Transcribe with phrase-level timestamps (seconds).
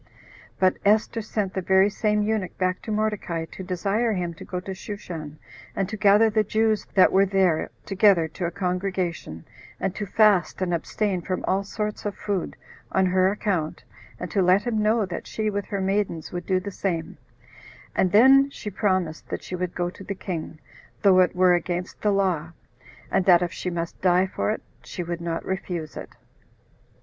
[0.57, 4.59] But Esther sent the very same eunuch back to Mordecai [to desire him] to go
[4.59, 5.37] to Shushan,
[5.75, 9.45] and to gather the Jews that were there together to a congregation,
[9.79, 12.55] and to fast and abstain from all sorts of food,
[12.91, 13.83] on her account,
[14.19, 17.19] and [to let him know that] she with her maidens would do the same:
[17.95, 20.57] and then she promised that she would go to the king,
[21.03, 22.51] though it were against the law,
[23.11, 26.09] and that if she must die for it, she would not refuse it.